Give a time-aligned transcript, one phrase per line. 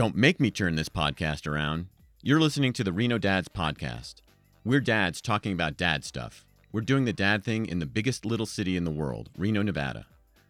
[0.00, 1.88] Don't make me turn this podcast around.
[2.22, 4.22] You're listening to the Reno Dads Podcast.
[4.64, 6.46] We're dads talking about dad stuff.
[6.72, 10.06] We're doing the dad thing in the biggest little city in the world, Reno, Nevada.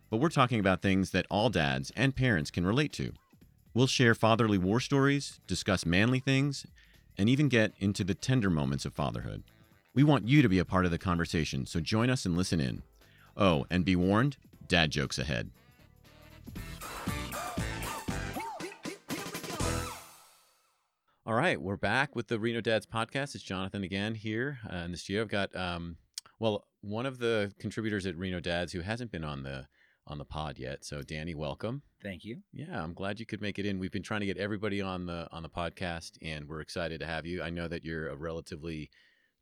[0.09, 3.13] But we're talking about things that all dads and parents can relate to.
[3.75, 6.65] We'll share fatherly war stories, discuss manly things,
[7.19, 9.43] and even get into the tender moments of fatherhood.
[9.95, 12.61] We want you to be a part of the conversation, so join us and listen
[12.61, 12.85] in.
[13.37, 14.37] Oh, and be warned
[14.69, 15.51] dad jokes ahead.
[21.27, 23.35] All right, we're back with the Reno Dads podcast.
[23.35, 25.21] It's Jonathan again here uh, in the studio.
[25.21, 25.97] I've got, um,
[26.39, 29.67] well, one of the contributors at Reno Dads who hasn't been on the
[30.07, 30.83] on the pod yet.
[30.83, 31.83] So, Danny, welcome.
[32.03, 32.39] Thank you.
[32.55, 33.79] Yeah, I'm glad you could make it in.
[33.79, 37.07] We've been trying to get everybody on the on the podcast, and we're excited to
[37.07, 37.43] have you.
[37.43, 38.91] I know that you're a relatively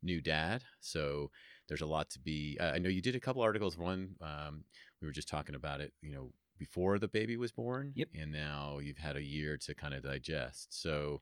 [0.03, 1.31] new dad, so
[1.69, 2.57] there's a lot to be.
[2.59, 3.77] Uh, I know you did a couple articles.
[3.77, 4.65] One, um,
[5.01, 5.93] we were just talking about it.
[6.01, 7.93] You know, before the baby was born.
[7.95, 8.09] Yep.
[8.19, 10.81] And now you've had a year to kind of digest.
[10.81, 11.21] So,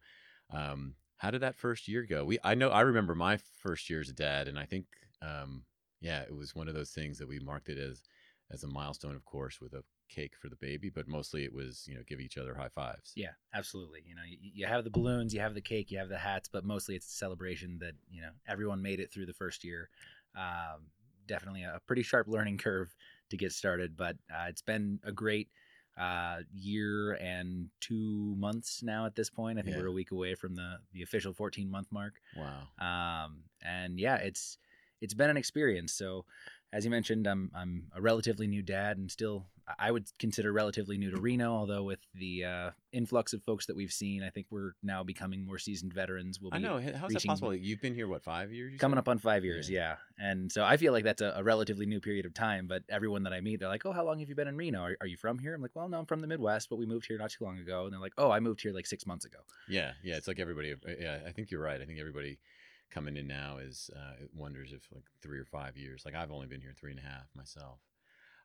[0.52, 2.24] um, how did that first year go?
[2.24, 4.86] We I know I remember my first year as a dad, and I think
[5.22, 5.64] um,
[6.02, 8.04] yeah, it was one of those things that we marked it as
[8.52, 11.86] as a milestone, of course, with a cake for the baby, but mostly it was
[11.88, 13.14] you know give each other high fives.
[13.16, 14.04] Yeah, absolutely.
[14.06, 16.50] You know, you, you have the balloons, you have the cake, you have the hats,
[16.52, 19.90] but mostly it's a celebration that you know everyone made it through the first year.
[20.36, 20.92] Um,
[21.28, 22.96] definitely a pretty sharp learning curve
[23.30, 25.50] to get started, but uh, it's been a great
[25.98, 29.58] uh, year and two months now at this point.
[29.58, 29.82] I think Yeah.
[29.82, 32.22] we're a week away from the the official 14 month mark.
[32.36, 32.68] Wow.
[32.80, 34.58] Um, and yeah, it's
[35.02, 35.94] it's been an experience.
[35.94, 36.26] So,
[36.72, 39.46] as you mentioned, I'm I'm a relatively new dad, and still
[39.78, 41.52] I would consider relatively new to Reno.
[41.54, 45.46] Although with the uh, influx of folks that we've seen, I think we're now becoming
[45.46, 46.40] more seasoned veterans.
[46.40, 46.80] We'll I be know.
[46.80, 47.54] How's that possible?
[47.54, 48.80] You've been here what five years?
[48.80, 49.00] coming said?
[49.00, 49.96] up on five years, Yeah.
[50.20, 50.30] yeah.
[50.30, 52.68] And so I feel like that's a, a relatively new period of time.
[52.68, 54.82] But everyone that I meet, they're like, "Oh, how long have you been in Reno?
[54.82, 56.86] Are, are you from here?" I'm like, "Well, no, I'm from the Midwest, but we
[56.86, 59.06] moved here not too long ago." And they're like, "Oh, I moved here like six
[59.06, 60.16] months ago." Yeah, yeah.
[60.16, 60.72] It's like everybody.
[60.74, 61.82] uh, Yeah, I think you're right.
[61.82, 62.40] I think everybody
[62.90, 66.04] coming in now is uh, wonders if like three or five years.
[66.06, 67.80] Like I've only been here three and a half myself.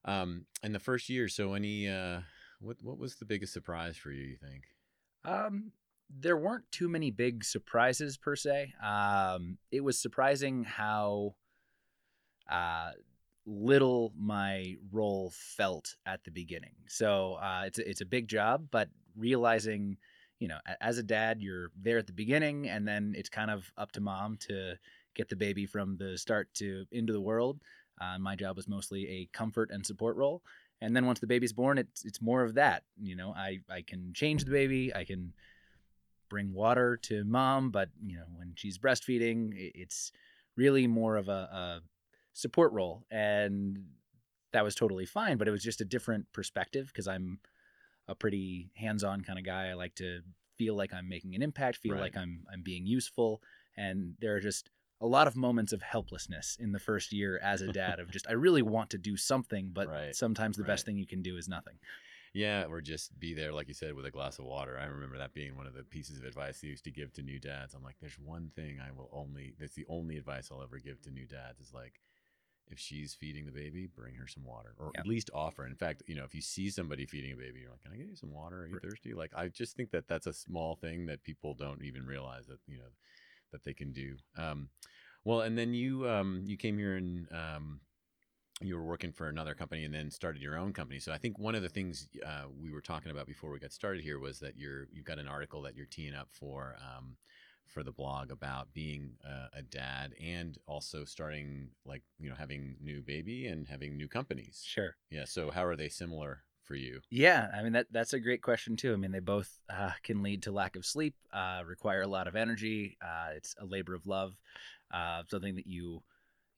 [0.05, 1.29] Um, in the first year.
[1.29, 2.21] So any uh,
[2.61, 4.25] what what was the biggest surprise for you?
[4.25, 4.65] You think?
[5.25, 5.73] Um,
[6.11, 8.75] there weren't too many big surprises per se.
[8.85, 11.35] Um, it was surprising how
[12.51, 12.91] uh,
[13.47, 16.75] little my role felt at the beginning.
[16.87, 19.97] So uh, it's a, it's a big job, but realizing,
[20.39, 23.71] you know, as a dad, you're there at the beginning, and then it's kind of
[23.77, 24.75] up to mom to
[25.15, 27.61] get the baby from the start to into the world.
[28.03, 30.43] Uh, my job was mostly a comfort and support role.
[30.81, 33.31] And then once the baby's born it's it's more of that you know?
[33.37, 35.33] I i can change the baby i can
[36.29, 39.53] bring water to mom but you know when she's breastfeeding
[39.83, 40.11] it's
[40.57, 41.81] really more of a, a
[42.33, 43.05] support role.
[43.11, 43.79] And
[44.53, 47.39] that was totally fine but it was just a different perspective because i'm
[48.09, 49.69] a pretty hands-on kind of guy.
[49.71, 50.21] I like to
[50.59, 52.03] feel like i'm making an impact feel Right.
[52.07, 53.41] like i'm i'm being useful.
[53.77, 54.71] And there are just
[55.03, 58.29] a lot of moments of helplessness in the first year as a dad of just
[58.29, 61.37] I really want to do something, but Right, sometimes the best thing you can do
[61.37, 61.79] is nothing.
[62.35, 64.79] Yeah, or just be there, like you said, with a glass of water.
[64.79, 67.23] I remember that being one of the pieces of advice I used to give to
[67.23, 67.75] new dads.
[67.75, 69.55] I'm like, there's one thing I will only.
[69.59, 72.01] That's the only advice I'll ever give to new dads is like,
[72.69, 75.01] if she's feeding the baby, bring her some water, or Yeah.
[75.01, 75.67] at least offer.
[75.67, 77.97] In fact, you know, if you see somebody feeding a baby, you're like, can I
[77.97, 78.63] get you some water?
[78.63, 78.83] Are you Right.
[78.83, 79.15] thirsty?
[79.15, 82.61] Like, I just think that that's a small thing that people don't even realize that
[82.67, 82.91] you know
[83.53, 84.17] that they can do.
[84.37, 84.69] Um,
[85.25, 87.81] well, and then you um, you came here and um,
[88.61, 90.99] you were working for another company and then started your own company.
[90.99, 93.73] So I think one of the things uh, we were talking about before we got
[93.73, 97.17] started here was that you're you've got an article that you're teeing up for um,
[97.67, 102.77] for the blog about being uh, a dad and also starting like you know having
[102.81, 104.63] new baby and having new companies.
[104.67, 104.97] Sure.
[105.11, 105.25] Yeah.
[105.25, 106.43] So how are they similar
[106.73, 107.03] for you?
[107.11, 108.95] Yeah, I mean that that's a great question too.
[108.95, 112.27] I mean they both uh, can lead to lack of sleep, uh, require a lot
[112.27, 112.97] of energy.
[113.03, 114.35] Uh, it's a labor of love,
[114.91, 116.03] uh, something that you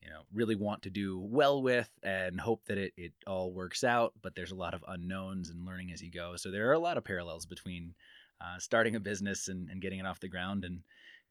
[0.01, 3.83] you know really want to do well with and hope that it it all works
[3.83, 4.13] out.
[4.23, 6.37] But there's a lot of unknowns and learning as you go.
[6.37, 7.95] So there are a lot of parallels between
[8.41, 10.83] uh, starting a business and, and getting it off the ground and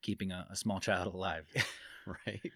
[0.02, 1.46] keeping a, a small child alive.
[2.26, 2.52] right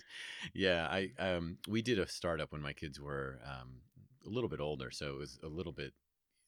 [0.52, 3.81] yeah i um we did a startup when my kids were um
[4.26, 5.94] a little bit older so it was a little bit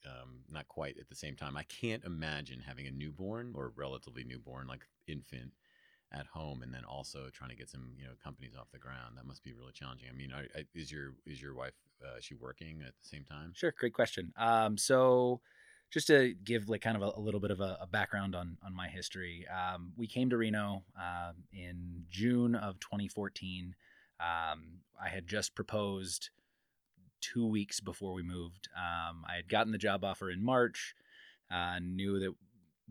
[0.07, 4.25] um not quite at the same time i can't imagine having a newborn or relatively
[4.25, 5.53] newborn like infant
[6.13, 9.17] at home and then also trying to get some you know companies off the ground
[9.17, 12.25] that must be really challenging i mean I, is your is your wife uh, is
[12.25, 14.33] she working at the same time Sure, great question.
[14.37, 15.41] Um, so,
[15.91, 18.57] just to give like kind of a, a little bit of a, a background on
[18.65, 23.75] on my history, um, we came to Reno um, in June of 2014.
[24.21, 26.31] Um, I had just proposed
[27.21, 28.69] two weeks before we moved.
[28.77, 30.95] Um, I had gotten the job offer in March.
[31.51, 32.33] Uh, knew that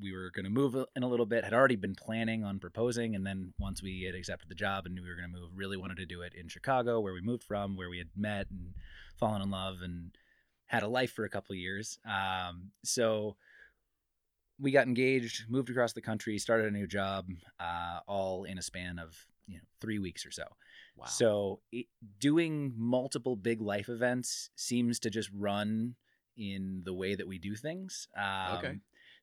[0.02, 1.44] we were going to move in a little bit.
[1.44, 4.96] Had already been planning on proposing, and then once we had accepted the job and
[4.96, 7.22] knew we were going to move, really wanted to do it in Chicago, where we
[7.22, 8.74] moved from, where we had met and
[9.18, 10.12] fallen in love and
[10.68, 12.00] had a life for a couple of years.
[12.06, 13.36] Um, so
[14.60, 17.28] we got engaged, moved across the country, started a new job,
[17.60, 19.16] uh, all in a span of
[19.48, 20.44] you know three weeks or so.
[21.00, 21.06] Wow.
[21.06, 21.86] So it,
[22.20, 25.96] doing multiple big life events seems to just run
[26.38, 28.08] in the way that we do things.
[28.18, 28.76] Um, Okay.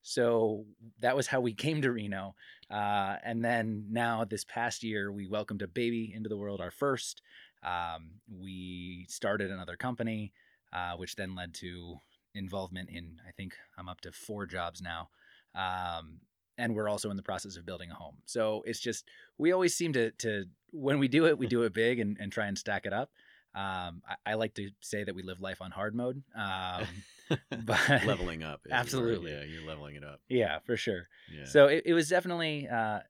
[0.02, 0.64] So
[1.00, 2.36] that was how we came to Reno,
[2.70, 6.70] uh, and then now this past year we welcomed a baby into the world, our
[6.70, 7.22] first.
[7.64, 10.32] Um, we started another company,
[10.72, 11.96] uh, which then led to
[12.34, 15.08] involvement in I think I'm up to four jobs now.
[15.54, 16.20] Um,
[16.58, 18.16] and we're also in the process of building a home.
[18.24, 19.08] So it's just
[19.38, 22.30] we always seem to to when we do it, we do it big and, and
[22.30, 23.10] try and stack it up.
[23.54, 26.22] Um, I, I like to say that we live life on hard mode.
[26.34, 26.86] Um,
[27.64, 28.60] but leveling up.
[28.66, 29.02] as it were.
[29.02, 29.32] Absolutely.
[29.32, 30.20] Yeah, you're leveling it up.
[30.28, 31.08] yeah, for sure.
[31.34, 31.46] Yeah.
[31.46, 33.00] So it, it was definitely uh,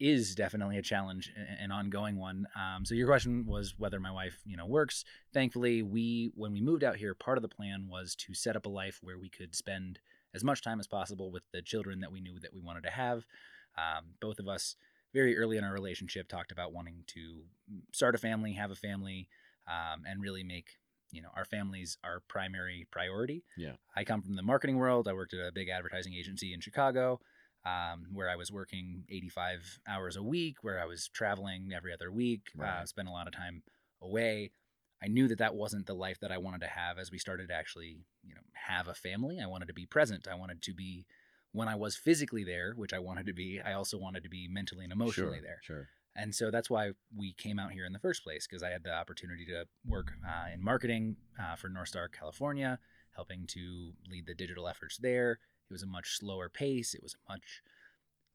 [0.00, 2.46] is definitely a challenge, an ongoing one.
[2.56, 5.04] Um, so your question was whether my wife, you know, works.
[5.32, 8.66] Thankfully, we when we moved out here, part of the plan was to set up
[8.66, 9.98] a life where we could spend
[10.34, 12.90] as much time as possible with the children that we knew that we wanted to
[12.90, 13.24] have.
[13.76, 14.76] Um, both of us,
[15.14, 17.42] very early in our relationship, talked about wanting to
[17.92, 19.28] start a family, have a family,
[19.66, 20.78] um, and really make
[21.10, 23.44] you know our families our primary priority.
[23.56, 23.74] Yeah.
[23.96, 25.08] I come from the marketing world.
[25.08, 27.20] I worked at a big advertising agency in Chicago
[27.64, 32.10] um, where I was working 85 hours a week, where I was traveling every other
[32.10, 33.62] week, uh, spent a lot of time
[34.02, 34.50] away.
[35.02, 37.48] I knew that that wasn't the life that I wanted to have as we started
[37.48, 39.38] to actually, you know, have a family.
[39.42, 40.26] I wanted to be present.
[40.30, 41.06] I wanted to be
[41.52, 43.60] when I was physically there, which I wanted to be.
[43.64, 45.60] I also wanted to be mentally and emotionally sure, there.
[45.62, 45.88] Sure.
[46.16, 48.82] And so that's why we came out here in the first place because I had
[48.82, 52.80] the opportunity to work uh, in marketing uh, for Northstar California,
[53.14, 55.38] helping to lead the digital efforts there.
[55.70, 56.92] It was a much slower pace.
[56.94, 57.62] It was a much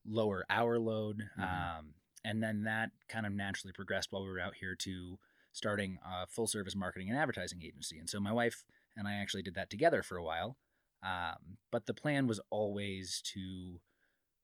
[0.05, 1.29] lower hour load.
[1.37, 1.43] Mhm.
[1.43, 1.93] Um,
[2.23, 5.19] and then that kind of naturally progressed while we were out here to
[5.53, 7.97] starting a full service marketing and advertising agency.
[7.97, 8.63] And so my wife
[8.97, 10.57] and I actually did that together for a while.
[11.01, 13.79] Um, but the plan was always to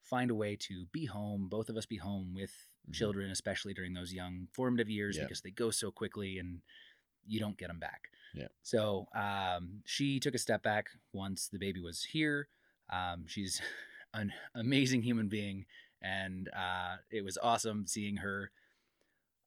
[0.02, 2.52] find a way to be home, both of us be home with
[2.88, 2.94] Mhm.
[2.94, 5.24] children, especially during those young formative years, Yeah.
[5.24, 6.62] because they go so quickly and
[7.26, 8.10] you don't get them back.
[8.34, 8.48] Yeah.
[8.62, 12.48] So um, she took a step back once the baby was here.
[12.88, 13.60] Um, she's
[14.14, 15.66] an amazing human being,
[16.02, 18.50] and uh, it was awesome seeing her.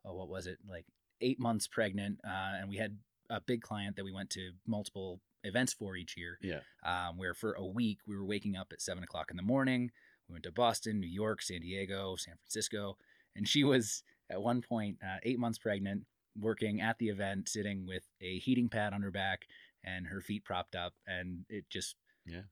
[0.05, 0.85] Oh, what was it like?
[1.21, 2.97] Eight months pregnant, uh, and we had
[3.29, 6.61] a big client that we went to multiple events for each year Yeah.
[6.83, 9.91] um, where for a week we were waking up at seven o'clock in the morning.
[10.27, 12.97] We went to Boston, New York, San Diego, San Francisco,
[13.35, 16.05] and she was at one point uh, eight months pregnant,
[16.39, 19.47] working at the event, sitting with a heating pad on her back
[19.83, 21.95] and her feet propped up, and it just
[22.25, 22.43] Yeah.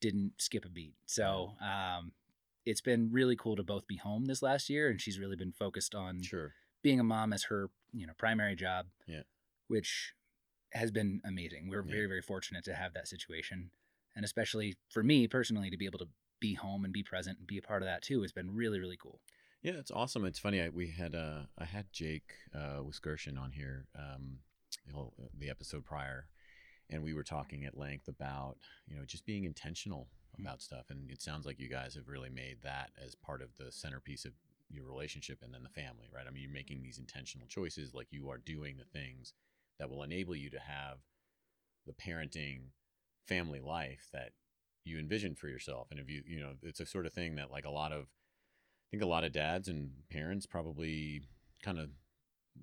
[0.00, 0.94] didn't skip a beat.
[1.06, 2.12] So um,
[2.66, 5.52] it's been really cool to both be home this last year, and she's really been
[5.52, 6.54] focused on Sure.
[6.82, 9.22] Being a mom as her you know primary job Yeah.
[9.68, 10.14] which
[10.72, 11.90] has been amazing we're Yeah.
[11.90, 13.70] very very fortunate to have that situation
[14.14, 16.08] and especially for me personally to be able to
[16.40, 18.78] be home and be present and be a part of that too has been really
[18.80, 19.20] really cool
[19.62, 20.24] Yeah, it's awesome.
[20.24, 20.58] It's funny.
[20.62, 24.38] I, we had uh, I had Jake uh, Wiskershin on here, um,
[24.86, 26.28] the, whole, the episode prior,
[26.88, 28.56] and we were talking at length about
[28.88, 30.44] you know just being intentional Mhm.
[30.46, 30.86] about stuff.
[30.88, 34.24] And it sounds like you guys have really made that as part of the centerpiece
[34.24, 34.32] of
[34.70, 36.26] your relationship and then the family, right?
[36.26, 39.32] I mean, you're making these intentional choices, like you are doing the things
[39.78, 40.98] that will enable you to have
[41.86, 42.68] the parenting
[43.26, 44.30] family life that
[44.84, 45.88] you envision for yourself.
[45.90, 48.02] And if you, you know, it's a sort of thing that like a lot of
[48.02, 51.22] I think a lot of dads and parents probably
[51.62, 51.90] kind of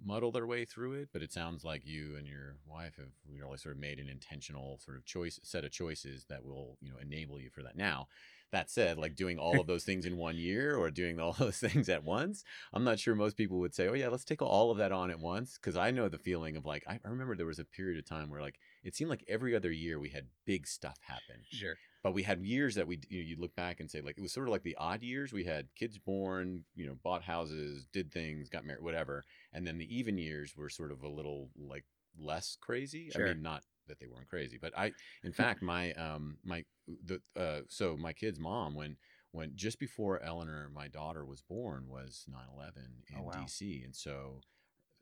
[0.06, 3.58] muddle their way through it, but it sounds like you and your wife have really
[3.58, 6.98] sort of made an intentional sort of choice set of choices that will, you know,
[7.02, 7.78] enable you for that.
[7.78, 8.08] Now,
[8.52, 11.58] that said, like doing all of those things in one year or doing all those
[11.58, 14.72] things at once, I'm not sure most people would say, "Oh yeah, let's take all
[14.72, 17.36] of that on at once." Because I know the feeling of like I I remember
[17.36, 20.10] there was a period of time where like it seemed like every other year we
[20.10, 23.54] had big stuff happen sure but we had years that we you know you look
[23.56, 25.98] back and say like it was sort of like the odd years we had kids
[25.98, 30.56] born you know bought houses did things got married whatever and then the even years
[30.56, 31.84] were sort of a little like
[32.18, 33.28] less crazy Sure.
[33.28, 34.92] i mean not that they weren't crazy but i
[35.24, 36.64] in fact my um my
[37.06, 38.96] the uh so my kid's mom when
[39.32, 42.74] when just before eleanor my daughter was born was 9-11
[43.10, 43.32] in Oh, wow.
[43.46, 44.42] dc and so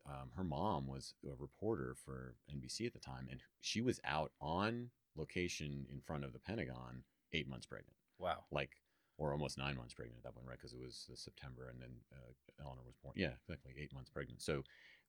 [0.07, 4.31] um, her mom was a reporter for NBC at the time, and she was out
[4.39, 8.71] on location in front of the Pentagon, eight months pregnant, wow like,
[9.17, 10.57] or almost nine months pregnant at that point, right?
[10.57, 13.13] Because it was September, and then uh, Eleanor was born.
[13.17, 14.41] Yeah, exactly, eight months pregnant.
[14.41, 14.61] So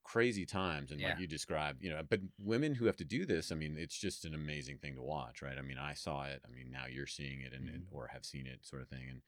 [0.07, 1.09] crazy times and Yeah.
[1.09, 3.99] like you described you know but women who have to do this i mean it's
[3.99, 6.85] just an amazing thing to watch right i mean i saw it i mean now
[6.89, 7.83] you're seeing it and, Mhm.
[7.91, 9.21] or have seen it sort of thing and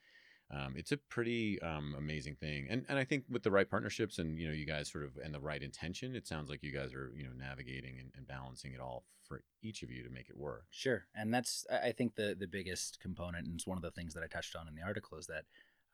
[0.50, 4.18] um, it's a pretty um, amazing thing and and i think with the right partnerships
[4.18, 6.73] and you know you guys sort of and the right intention it sounds like you
[6.73, 10.11] guys are you know navigating and, and balancing it all for each of you to
[10.11, 13.76] make it work Sure, and that's I think the the biggest component, and it's one
[13.78, 15.44] of the things that I touched on in the article is that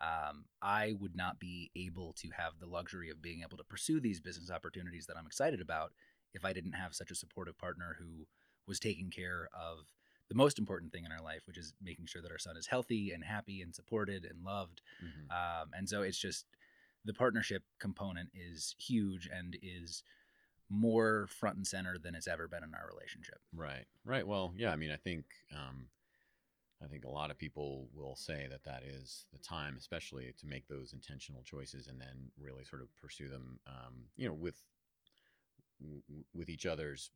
[0.04, 4.00] um, I would not be able to have the luxury of being able to pursue
[4.00, 5.92] these business opportunities that I'm excited about
[6.34, 8.26] if I didn't have such a supportive partner who
[8.66, 9.87] was taking care of
[10.28, 12.66] the most important thing in our life, which is making sure that our son is
[12.66, 14.80] healthy and happy and supported and loved.
[15.02, 15.30] Mhm.
[15.30, 16.46] Um, and so it's just
[17.04, 20.02] the partnership component is huge and is
[20.70, 23.40] more front and center than it's ever been in our relationship.
[23.52, 23.87] Right.
[24.04, 24.26] Right.
[24.26, 24.73] Well, yeah.
[24.73, 25.88] I mean, I think um,
[26.83, 30.47] I think a lot of people will say that that is the time, especially to
[30.47, 33.59] make those intentional choices and then really sort of pursue them.
[33.66, 34.61] Um, you know, with
[35.81, 37.11] w- with each other's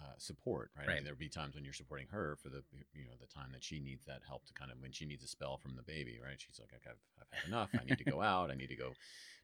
[0.00, 0.70] uh, support.
[0.76, 0.84] Right.
[0.84, 0.94] I Right.
[0.96, 2.62] mean, there'll be times when you're supporting her for the
[2.94, 5.24] you know the time that she needs that help to kind of when she needs
[5.24, 6.18] a spell from the baby.
[6.24, 6.40] Right.
[6.40, 7.70] She's like, I've, I've had enough.
[7.74, 8.50] I need to go out.
[8.50, 8.92] I need to go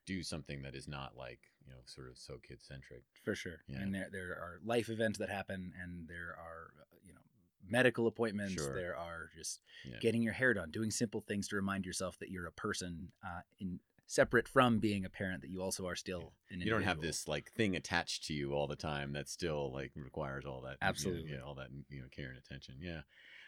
[0.07, 3.03] do something that is not like you know sort of so kid centric.
[3.25, 3.61] For sure.
[3.69, 3.81] Yeah.
[3.81, 7.21] And there there are life events that happen and there are uh, you know
[7.69, 8.75] medical appointments, Sure.
[8.75, 9.99] there are just Yeah.
[10.01, 13.41] getting your hair done, doing simple things to remind yourself that you're a person uh,
[13.59, 17.01] in separate from being a parent that you also are still an you don't have
[17.01, 20.73] this like thing attached to you all the time that still like requires all that
[20.73, 21.39] you know, Absolutely.
[21.39, 22.75] all that you know care and attention.
[22.79, 23.01] Yeah.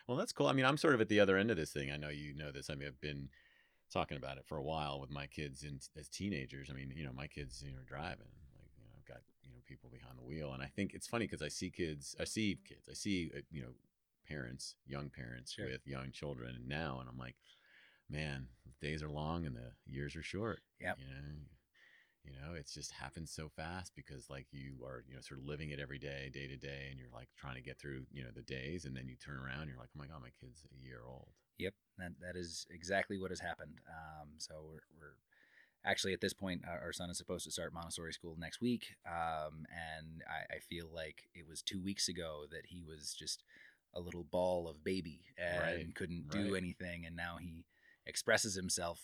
[0.08, 0.46] Well that's cool.
[0.46, 1.90] I mean i'm sort of at the other end of this thing.
[1.90, 2.70] I know you know this.
[2.70, 3.28] I mean i've been
[3.92, 6.70] talking about it for a while with my kids in, as teenagers.
[6.70, 9.20] I mean you know my kids you know are driving like you know i've got
[9.42, 10.52] you know people behind the wheel.
[10.54, 13.40] And i think it's funny because i see kids i see kids i see uh,
[13.50, 13.75] you know
[14.28, 15.66] parents young parents Sure.
[15.66, 17.37] with young children now and i'm like
[18.11, 20.95] man the days are long and the years are short Yeah.
[20.99, 21.23] you know
[22.25, 25.47] you know it's just happens so fast because like you are you know sort of
[25.47, 28.23] living it every day day to day and you're like trying to get through you
[28.23, 30.30] know the days and then you turn around and you're like oh my god my
[30.40, 31.28] kid's a year old
[31.59, 33.78] Yep, that that is exactly what has happened.
[33.88, 35.16] Um, so we're, we're
[35.87, 38.88] actually at this point, our, our son is supposed to start Montessori school next week,
[39.06, 43.42] um, and I, I feel like it was two weeks ago that he was just
[43.97, 46.62] a little ball of baby and Right, couldn't do right.
[46.62, 47.65] anything, and now he
[48.07, 49.00] expresses himself.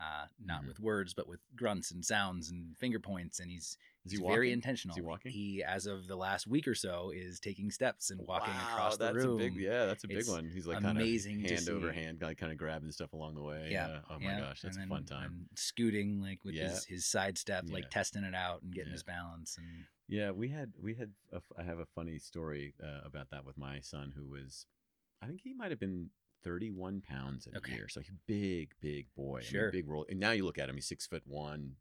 [0.00, 0.66] Uh, not Mhm.
[0.68, 4.26] with words, but with grunts and sounds and finger points, and he's Is he's he
[4.26, 4.92] very intentional.
[4.94, 5.30] Is he walking?
[5.32, 9.14] He, as of the last week or so, is taking steps and walking across the
[9.14, 9.36] room.
[9.36, 11.92] a big yeah that's a big It's one he's like amazing kind of hand over
[11.92, 14.00] hand like kind of grabbing stuff along the way Yeah.
[14.10, 16.70] oh my yeah, gosh that's and a fun time And scooting like with Yeah.
[16.70, 19.56] his, his side step, like testing it out and getting his balance.
[19.56, 23.44] And Yeah, we had we had a I have a funny story uh, about that
[23.44, 24.66] with my son who was,
[25.22, 26.10] I think he might have been
[26.42, 27.72] 31 pounds in Okay.
[27.72, 29.38] a year, so he's a big, big boy.
[29.38, 29.70] I mean, Sure.
[29.70, 30.04] big roll.
[30.10, 31.76] And now you look at him, he's six foot one,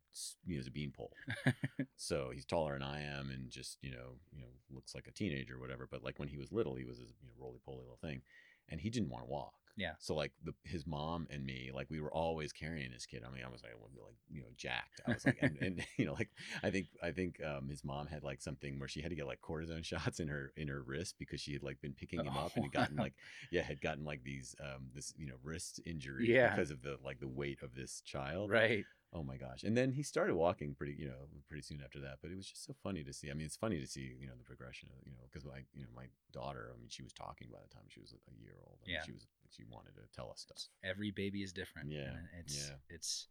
[0.46, 1.12] you know, he's a beanpole.
[1.98, 5.12] so he's taller than I am, and just you know, you know, looks like a
[5.12, 5.88] teenager or whatever.
[5.92, 8.22] But like when he was little, he was a you know roly poly little thing,
[8.70, 9.54] and he didn't want to walk.
[9.76, 9.94] Yeah.
[10.00, 13.24] So like the his mom and me, like we were always carrying this kid.
[13.28, 15.02] I mean, I was like, like you know, jacked.
[15.08, 16.30] I was like, and, and you know, like
[16.64, 19.26] I think I think um, his mom had like something where she had to get
[19.28, 22.38] like cortisone shots in her in her wrist because she had like been picking him
[22.38, 23.14] up and had gotten like
[23.52, 26.56] yeah had gotten like these um this you know wrist injury Yeah.
[26.56, 28.52] because of the like the weight of this child.
[28.52, 28.86] right.
[29.14, 29.64] Oh my gosh!
[29.64, 32.18] And then he started walking pretty, you know, pretty soon after that.
[32.22, 33.30] But it was just so funny to see.
[33.30, 35.60] I mean, it's funny to see, you know, the progression of, you know, because my,
[35.74, 36.72] you know, my daughter.
[36.74, 38.80] I mean, she was talking by the time she was a year old.
[38.84, 39.04] I mean, Yeah.
[39.06, 39.28] she was.
[39.56, 40.58] She wanted to tell us stuff.
[40.84, 41.92] Every baby is different.
[41.92, 42.76] Yeah, and It's, yeah.
[42.90, 43.28] it's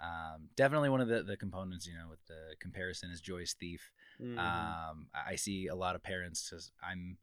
[0.00, 3.90] um, definitely one of the, the components, you know, with the comparison is joy's thief.
[4.22, 4.38] Mm-hmm.
[4.38, 7.18] Um, I I see a lot of parents because I'm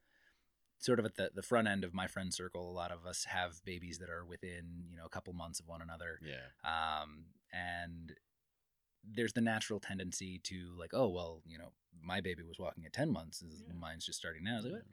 [0.79, 2.69] sort of at the, the front end of my friend circle.
[2.69, 5.67] A lot of us have babies that are within, you know, a couple months of
[5.69, 6.19] one another.
[6.21, 6.49] yeah.
[7.01, 8.13] um, and
[9.03, 12.93] there's the natural tendency to like oh well you know my baby was walking at
[12.93, 13.73] 10 months and Yeah.
[13.79, 14.83] mine's just starting now It's like,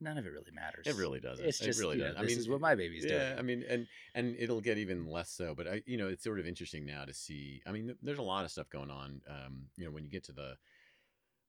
[0.00, 1.44] none of it really matters It really doesn't.
[1.44, 2.16] it's just it really you know, does.
[2.18, 5.06] I this is what my baby's yeah, doing I mean, and and it'll get even
[5.06, 5.54] less so.
[5.54, 7.62] But I, you know, it's sort of interesting now to see.
[7.66, 9.20] I mean, there's a lot of stuff going on.
[9.28, 10.56] Um, you know, when you get to the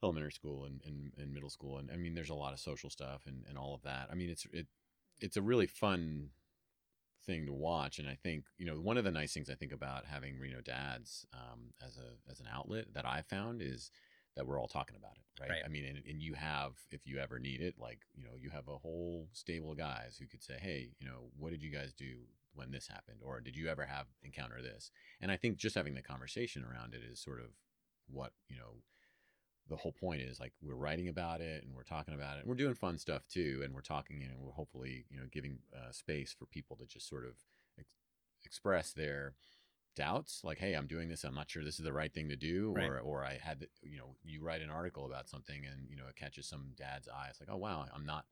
[0.04, 2.90] elementary school and, and, and middle school, and I mean, there's a lot of social
[2.90, 4.08] stuff and, and all of that.
[4.12, 4.68] I mean, it's it
[5.20, 6.30] it's a really fun
[7.26, 9.72] thing to watch, and I think you know one of the nice things I think
[9.72, 13.92] about having Reno dads um, as a as an outlet that I found is
[14.36, 15.50] that we're all talking about it, right?
[15.50, 15.62] Right.
[15.66, 18.50] I mean, and, and you have, if you ever need it, like, you know, you
[18.50, 21.72] have a whole stable of guys who could say, hey, you know, what did you
[21.72, 22.18] guys do
[22.54, 23.20] when this happened?
[23.22, 24.92] Or did you ever have encounter this?
[25.22, 27.48] And I think just having the conversation around it is sort of
[28.08, 28.82] what, you know,
[29.70, 32.48] the whole point is like we're writing about it and we're talking about it and
[32.48, 35.92] we're doing fun stuff too and we're talking and we're hopefully you know giving uh,
[35.92, 37.32] space for people to just sort of
[37.80, 37.90] ex-
[38.44, 39.34] express their
[39.96, 42.36] doubts like hey i'm doing this i'm not sure this is the right thing to
[42.36, 42.90] do Right.
[42.90, 46.04] or or i had you know you write an article about something and you know
[46.10, 48.26] it catches some dad's eye it's like oh wow i'm not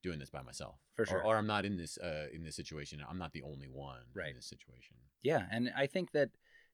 [0.00, 1.24] doing this by myself For Or- sure.
[1.24, 4.30] or, i'm not in this uh in this situation i'm not the only one Right.
[4.30, 6.30] in this situation Yeah, and I think that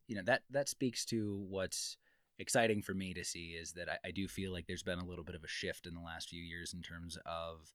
[0.08, 1.96] you know that that speaks to what's
[2.38, 5.04] exciting for me to see is that I, I do feel like there's been a
[5.04, 7.72] little bit of a shift in the last few years in terms of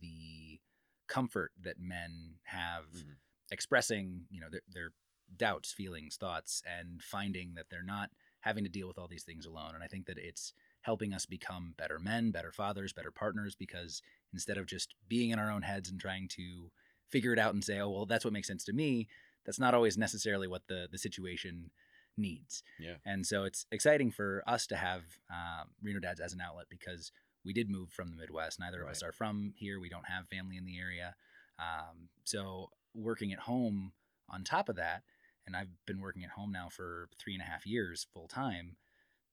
[0.00, 0.60] the
[1.08, 3.16] comfort that men have Mhm.
[3.50, 4.92] expressing you know their, their
[5.36, 9.46] doubts, feelings, thoughts, and finding that they're not having to deal with all these things
[9.46, 9.74] alone.
[9.74, 14.02] And I think that it's helping us become better men, better fathers, better partners because
[14.32, 16.70] instead of just being in our own heads and trying to
[17.08, 19.08] figure it out and say, oh well, that's what makes sense to me
[19.44, 21.70] that's not always necessarily what the the situation
[22.16, 22.62] needs.
[22.78, 22.96] Yeah.
[23.04, 27.12] And so it's exciting for us to have um, Reno Dads as an outlet because
[27.44, 28.60] we did move from the Midwest.
[28.60, 29.80] Neither of us are from here.
[29.80, 31.14] We don't have family in the area.
[31.58, 33.92] Um, so working at home
[34.28, 35.02] on top of that,
[35.46, 38.76] and I've been working at home now for three and a half years full time,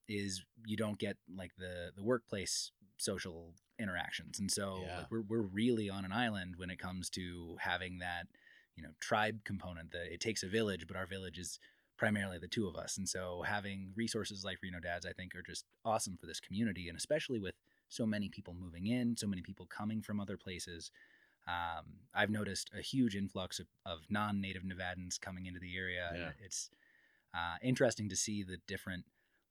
[0.08, 4.40] is you don't get like the the workplace social interactions.
[4.40, 4.98] And so Yeah.
[4.98, 8.28] like, we're we're really on an island when it comes to having that
[8.76, 11.60] you know tribe component that it takes a village but our village is
[12.00, 15.42] primarily the two of us and so having resources like reno dads i think are
[15.42, 17.56] just awesome for this community and especially with
[17.90, 20.92] so many people moving in so many people coming from other places
[21.48, 26.32] um, i've noticed a huge influx of, of non-native nevadans coming into the area Yeah.
[26.46, 26.70] it's
[27.34, 29.04] uh, interesting to see the different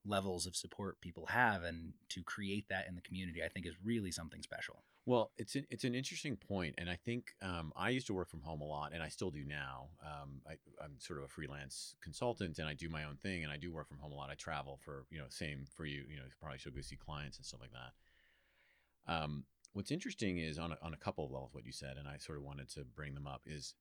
[0.07, 3.75] levels of support people have and to create that in the community i think is
[3.85, 7.89] really something special Well, it's an, it's an interesting point, and I think um, I
[7.89, 9.89] used to work from home a lot, and I still do now.
[10.05, 13.51] Um, I, I'm sort of a freelance consultant, and I do my own thing, and
[13.51, 14.29] I do work from home a lot.
[14.29, 16.05] I travel for you know, same for you.
[16.11, 19.11] You know, probably should go see clients and stuff like that.
[19.11, 22.07] Um, what's interesting is on a, on a couple of levels what you said, and
[22.07, 23.73] I sort of wanted to bring them up is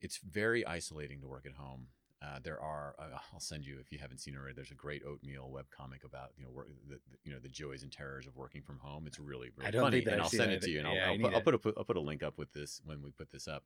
[0.00, 1.88] it's very isolating to work at home.
[2.22, 4.54] Uh, there are uh, I'll send you if you haven't seen it already.
[4.54, 7.48] There's a great oatmeal web comic about you know work, the, the you know the
[7.48, 9.06] joys and terrors of working from home.
[9.06, 10.56] It's really really I don't funny, think and I've I'll send it.
[10.56, 12.00] it to you, and Yeah, I'll, I'll, put, I'll put a put- I'll put a
[12.00, 13.64] link up with this when we put this up.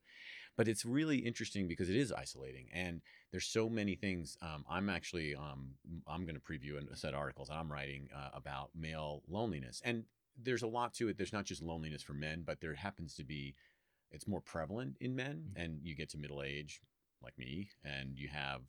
[0.57, 4.37] But it's really interesting because it is isolating, and there's so many things.
[4.42, 5.70] Um, I'm actually um,
[6.09, 9.81] I'm going to preview a set of articles that I'm writing uh, about male loneliness,
[9.85, 10.05] and
[10.42, 11.16] there's a lot to it.
[11.16, 13.55] There's not just loneliness for men, but there happens to be
[14.11, 15.62] it's more prevalent in men, Mhm.
[15.64, 16.81] and you get to middle age
[17.22, 18.62] like me, and you have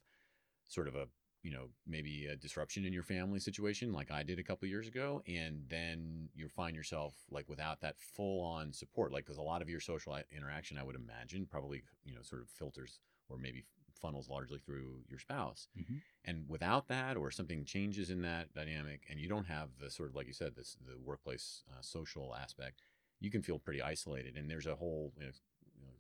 [0.66, 1.08] sort of a
[1.44, 4.88] you know maybe a disruption in your family situation like i did a couple years
[4.88, 9.42] ago and then you find yourself like without that full on support like because a
[9.42, 13.38] lot of your social interaction i would imagine probably you know sort of filters or
[13.38, 16.02] maybe funnels largely through your spouse Mhm.
[16.26, 20.10] and without that or something changes in that dynamic and you don't have the sort
[20.10, 22.82] of like you said this the workplace uh, social aspect
[23.20, 25.32] you can feel pretty isolated and there's a whole you know,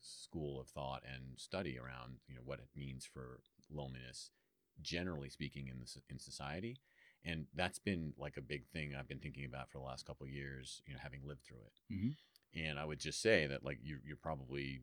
[0.01, 3.39] school of thought and study around you know what it means for
[3.71, 4.31] loneliness
[4.81, 6.77] generally speaking in this in society.
[7.23, 10.25] And that's been like a big thing i've been thinking about for the last couple
[10.25, 11.93] of years you know having lived through it.
[11.93, 12.15] Mhm.
[12.55, 14.81] and i would just say that like you, you're probably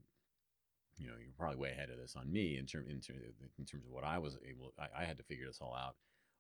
[0.97, 3.15] you know you're probably way ahead of this on me in, term, in, ter-
[3.59, 5.97] in terms of what i was able I, I had to figure this all out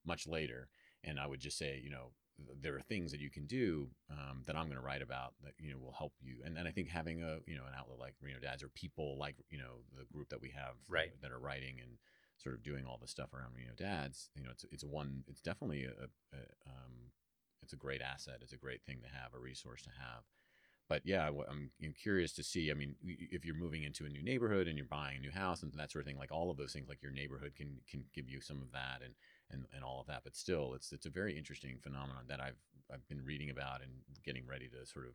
[0.06, 0.68] much later.
[1.04, 2.12] And i would just say you know
[2.60, 5.52] there are things that you can do um, that i'm going to write about that
[5.58, 7.98] you know will help you and then i think having a you know an outlet
[7.98, 11.10] like reno dads or people like you know the group that we have Right.
[11.20, 11.98] that are writing and
[12.36, 15.40] sort of doing all the stuff around reno dads you know it's, it's one it's
[15.40, 17.10] definitely a, a um,
[17.62, 20.22] it's a great asset it's a great thing to have a resource to have
[20.88, 22.70] but yeah, I'm I'm curious to see.
[22.70, 25.62] I mean, if you're moving into a new neighborhood and you're buying a new house
[25.62, 28.04] and that sort of thing, like all of those things, like your neighborhood can can
[28.14, 29.14] give you some of that and
[29.50, 30.22] and, and all of that.
[30.24, 32.60] But still, it's it's a very interesting phenomenon that I've
[32.92, 33.92] I've been reading about and
[34.24, 35.12] getting ready to sort of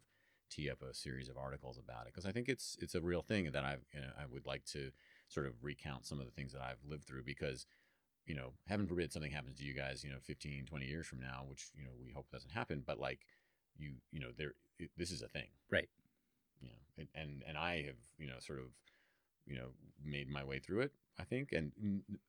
[0.50, 3.22] tee up a series of articles about it because I think it's it's a real
[3.22, 4.92] thing that I've you know, I would like to
[5.28, 7.66] sort of recount some of the things that I've lived through because
[8.26, 11.20] you know heaven forbid something happens to you guys you know 15 20 years from
[11.20, 13.20] now which you know we hope doesn't happen but like
[13.78, 15.90] you you know there it, this is a thing Right.
[16.62, 18.66] you know and, and and i have you know sort of
[19.46, 19.70] you know
[20.04, 21.72] made my way through it i think and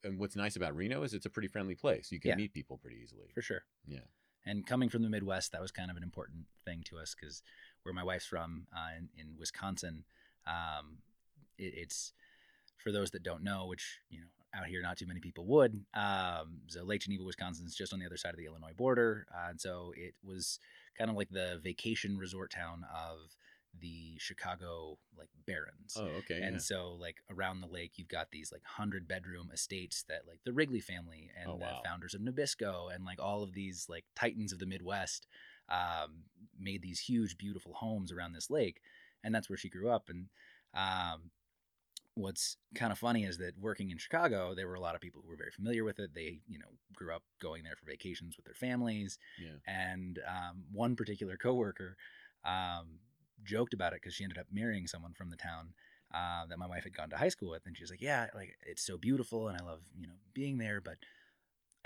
[0.05, 2.37] and what's nice about reno is it's a pretty friendly place you can Yeah.
[2.37, 4.07] meet people pretty easily for sure yeah
[4.47, 7.43] And coming from the Midwest, that was kind of an important thing to us because
[7.83, 10.05] where my wife's from uh, in, in Wisconsin,
[10.47, 10.99] um,
[11.57, 12.13] it, it's
[12.77, 15.73] for those that don't know, which you know out here not too many people would.
[15.95, 19.27] Um, so Lake Geneva, Wisconsin is just on the other side of the Illinois border,
[19.35, 20.59] uh, and so it was
[20.99, 23.35] kind of like the vacation resort town of
[23.81, 25.95] the Chicago like barons.
[25.97, 26.59] oh okay And yeah.
[26.61, 30.53] so, like around the lake, you've got these like hundred bedroom estates that like the
[30.53, 31.81] Wrigley family and Oh, wow.
[31.83, 35.27] the founders of Nabisco and like all of these like titans of the Midwest
[35.69, 36.25] um,
[36.59, 38.81] made these huge, beautiful homes around this lake,
[39.23, 40.09] and that's where she grew up.
[40.09, 40.29] And
[40.75, 41.31] um,
[42.15, 45.21] what's kind of funny is that working in Chicago, there were a lot of people
[45.23, 46.15] who were very familiar with it.
[46.15, 49.19] They, you know, grew up going there for vacations with their families.
[49.43, 49.57] Yeah.
[49.67, 51.97] And um, one particular coworker
[52.45, 52.99] um,
[53.43, 55.75] joked about it because she ended up marrying someone from the town
[56.15, 58.29] uh, that my wife had gone to high school with, and she was like, "Yeah,
[58.35, 60.97] like it's so beautiful, and I love you know being there, but."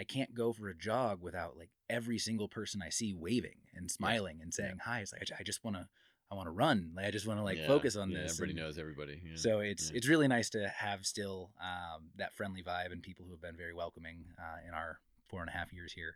[0.01, 3.91] I can't go for a jog without like every single person I see waving and
[3.91, 5.01] smiling and saying hi.
[5.01, 5.89] It's like I I just want to,
[6.31, 6.93] I want to run.
[6.95, 8.35] Like I just want to like Yeah, focus on yeah, this.
[8.35, 9.21] Everybody and- knows everybody.
[9.25, 9.33] Yeah.
[9.35, 9.97] so it's yeah.
[9.97, 13.57] it's really nice to have still um, that friendly vibe and people who have been
[13.57, 16.15] very welcoming uh, in our four and a half years here.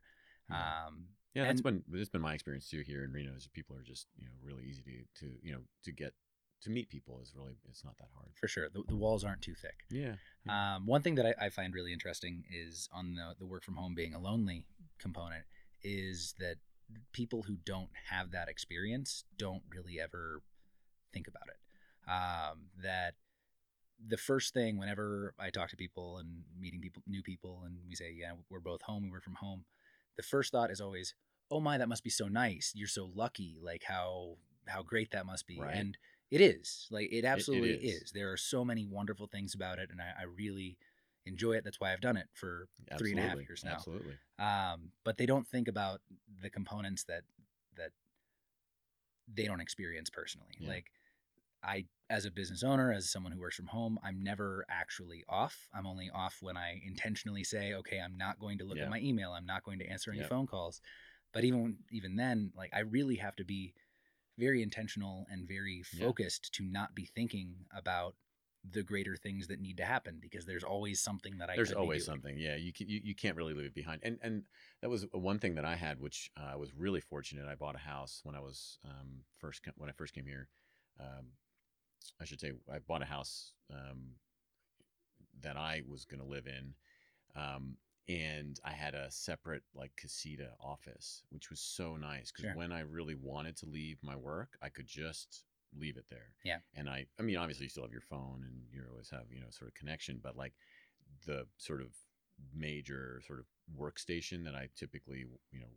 [0.49, 0.59] Yeah.
[0.87, 3.35] Um, Yeah, that's And- been that's been my experience too here in Reno.
[3.35, 6.13] Is people are just you know really easy to to you know to get
[6.63, 8.31] to meet people is really it's not that hard.
[8.35, 9.81] for sure, the, the walls aren't too thick.
[9.91, 10.15] Yeah,
[10.49, 13.77] Um, one thing that I, I find really interesting is on the the work from
[13.77, 14.67] home being a lonely
[14.99, 15.45] component
[15.83, 16.57] is that
[17.13, 20.43] people who don't have that experience don't really ever
[21.13, 22.11] think about it.
[22.11, 23.15] Um, that
[24.07, 27.95] the first thing whenever I talk to people and meeting people, new people, and we
[27.95, 29.65] say, yeah, we're both home, we work from home.
[30.17, 31.15] The first thought is always,
[31.51, 32.73] oh my, that must be so nice.
[32.75, 33.59] You're so lucky.
[33.63, 35.59] Like how how great that must be.
[35.61, 35.75] Right.
[35.75, 35.97] And
[36.31, 36.87] it is.
[36.91, 38.03] Like it absolutely is.
[38.03, 38.13] is.
[38.13, 40.79] There are so many wonderful things about it, and I, I really
[41.27, 41.65] enjoy it.
[41.65, 43.75] That's why I've done it for three and a half years now.
[43.75, 44.15] Absolutely.
[44.39, 46.01] Um, but they don't think about
[46.43, 47.23] the components that
[47.77, 47.91] that
[49.33, 50.55] they don't experience personally.
[50.59, 50.69] Yeah.
[50.69, 50.87] Like
[51.63, 55.67] I, as a business owner, as someone who works from home, I'm never actually off.
[55.75, 58.85] I'm only off when I intentionally say, okay, I'm not going to look Yeah.
[58.85, 59.33] at my email.
[59.33, 60.29] I'm not going to answer any Yeah.
[60.29, 60.83] phone calls.
[61.33, 63.73] But even even then, like I really have to be
[64.37, 66.05] very intentional and very Yeah.
[66.05, 68.15] focused to not be thinking about
[68.71, 72.05] the greater things that need to happen because there's always something that I There's always
[72.05, 72.37] something.
[72.39, 74.03] Yeah, you, can, you you can't really leave it behind.
[74.05, 74.45] And and
[74.83, 77.47] that was one thing that I had, which uh, I was really fortunate.
[77.49, 80.49] I bought a house when I was um, first when I first came here.
[81.01, 81.33] Um,
[82.21, 84.17] I should say I bought a house um,
[85.41, 86.75] that I was going to live in,
[87.35, 87.77] um,
[88.09, 92.57] and I had a separate like casita office, which was so nice because Sure.
[92.57, 95.45] when I really wanted to leave my work, I could just
[95.79, 96.35] leave it there.
[96.45, 96.59] Yeah.
[96.75, 99.41] And I, I mean, obviously you still have your phone and you always have you
[99.41, 100.53] know sort of connection, but like
[101.27, 101.89] the sort of
[102.55, 103.47] major sort of
[103.79, 105.71] workstation that I typically you know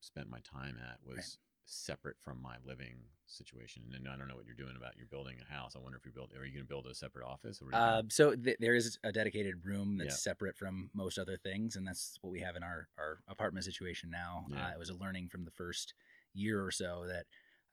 [0.00, 2.96] spent my time at was separate from my living
[3.26, 3.82] situation.
[3.94, 5.74] And I don't know what you're doing about you're building a house.
[5.76, 8.02] I wonder if you build are you going to build a separate office or Uh,
[8.10, 10.30] so th- there is a dedicated room that's Yeah.
[10.32, 14.10] separate from most other things, and that's what we have in our, our apartment situation
[14.10, 14.46] now.
[14.50, 14.68] Yeah.
[14.68, 15.94] Uh, it was a learning from the first
[16.34, 17.26] year or so that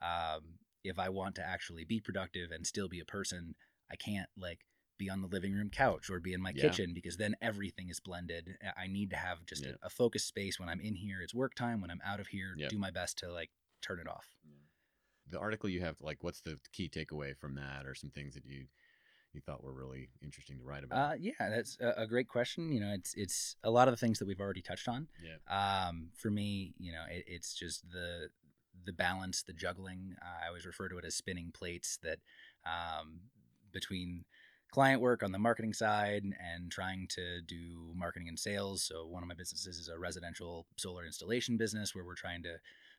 [0.06, 3.56] um, if I want to actually be productive and still be a person,
[3.92, 4.66] I can't like
[4.98, 6.62] be on the living room couch or be in my Yeah.
[6.70, 8.58] kitchen because then everything is blended.
[8.64, 9.74] I- I need to have just Yeah.
[9.82, 11.22] a, a focused space when I'm in here.
[11.22, 11.82] It's work time.
[11.82, 12.70] When I'm out of here, Yep.
[12.70, 13.52] do my best to like
[13.82, 14.28] turn it off.
[15.30, 18.46] the article you have like what's the key takeaway from that or some things that
[18.46, 18.66] you
[19.34, 22.72] you thought were really interesting to write about Uh, yeah, that's a, a great question.
[22.72, 25.08] You know, it's it's a lot of the things that we've already touched on.
[25.24, 28.30] yeah Um, for me, you know, it, it's just the
[28.86, 30.16] the balance, the juggling.
[30.22, 31.98] Uh, I always refer to it as spinning plates.
[32.04, 32.20] That
[32.66, 33.22] um,
[33.72, 34.26] between
[34.72, 38.84] client work on the marketing side and trying to do marketing and sales.
[38.84, 42.56] So one of my businesses is a residential solar installation business where we're trying to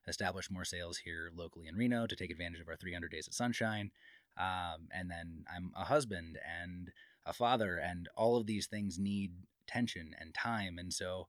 [0.09, 3.35] establish more sales here locally in Reno to take advantage of our 300 days of
[3.35, 3.91] sunshine.
[4.39, 6.91] Um, and then I'm a husband and
[7.27, 9.33] a father, and all of these things need
[9.69, 10.79] attention and time.
[10.79, 11.29] And so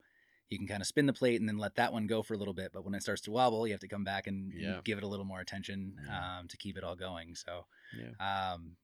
[0.50, 2.38] you can kind of spin the plate and then let that one go for a
[2.38, 2.72] little bit.
[2.74, 4.80] But when it starts to wobble, you have to come back and, Yeah.
[4.84, 6.40] give it a little more attention Yeah.
[6.40, 7.36] um, to keep it all going.
[7.36, 7.66] So,
[7.98, 8.76] yeah um,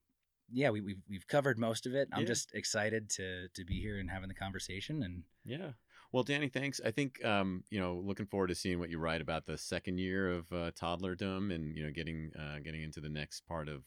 [0.51, 2.09] yeah, we, we've we've covered most of it.
[2.11, 5.03] I'm just excited to to be here and having the conversation.
[5.03, 5.73] And yeah
[6.11, 9.21] well danny thanks i think um you know looking forward to seeing what you write
[9.21, 13.09] about the second year of uh, toddlerdom and you know getting uh getting into the
[13.09, 13.83] next part of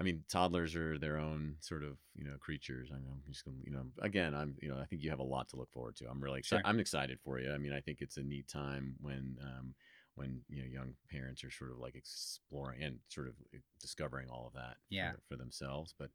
[0.00, 2.90] I mean, toddlers are their own sort of, you know, creatures.
[2.92, 5.18] I know, I'm just gonna, you know, again, I'm, you know, I think you have
[5.18, 6.08] a lot to look forward to.
[6.08, 6.62] I'm really excited.
[6.62, 6.62] Sure.
[6.64, 7.52] I'm excited for you.
[7.52, 9.74] I mean, I think it's a neat time when, um,
[10.14, 14.28] when you know young parents are sort of like exploring and sort of eh, discovering
[14.28, 15.10] all of that Yeah.
[15.10, 15.94] for, for themselves.
[15.98, 16.10] But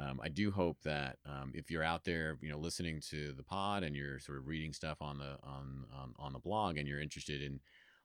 [0.00, 3.42] um, I do hope that um, if you're out there, you know, listening to the
[3.42, 6.88] pod and you're sort of reading stuff on the on on, on the blog and
[6.88, 7.60] you're interested in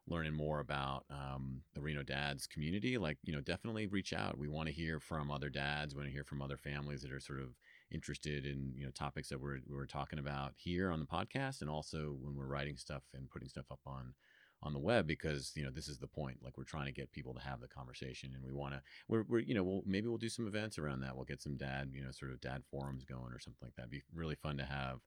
[0.07, 4.37] learning more about um, the Reno dads community, like you know, definitely reach out.
[4.37, 5.95] We want to hear from other dads.
[5.95, 7.49] We want to hear from other families that are sort of
[7.91, 11.69] interested in you know topics that we're we're talking about here on the podcast, and
[11.69, 14.13] also when we're writing stuff and putting stuff up on
[14.63, 17.11] on the web because you know this is the point like we're trying to get
[17.11, 20.07] people to have the conversation and we want to we're, we're you know we'll maybe
[20.07, 22.63] we'll do some events around that we'll get some dad you know sort of dad
[22.71, 24.99] forums going or something like that It'd be really fun to have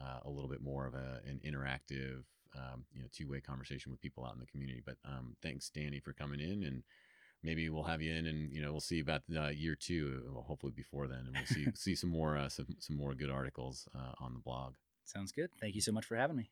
[0.00, 2.22] uh, a little bit more of a, an interactive
[2.56, 5.98] um, you know two-way conversation with people out in the community but um, thanks danny
[5.98, 6.82] for coming in and
[7.42, 10.42] maybe we'll have you in, and you know we'll see about uh, year two, well,
[10.42, 13.88] hopefully before then, and we'll see see some more uh, some some more good articles
[13.94, 14.74] uh, on the blog.
[15.04, 15.50] Sounds good.
[15.60, 16.50] Thank you so much for having me.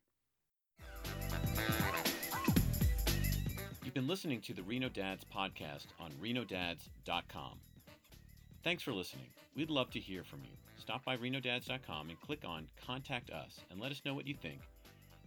[3.98, 7.58] Been listening to the Reno Dads podcast on renodads.com.
[8.62, 9.26] Thanks for listening.
[9.56, 10.52] We'd love to hear from you.
[10.76, 14.60] Stop by renodads.com and click on Contact Us and let us know what you think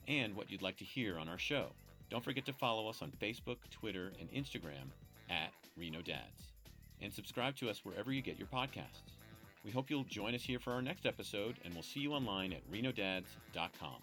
[0.07, 1.73] and what you'd like to hear on our show.
[2.09, 4.87] Don't forget to follow us on Facebook, Twitter, and Instagram
[5.29, 6.53] at Reno Dads.
[7.01, 9.17] And subscribe to us wherever you get your podcasts.
[9.65, 12.53] We hope you'll join us here for our next episode, and we'll see you online
[12.53, 13.97] at renodads.com.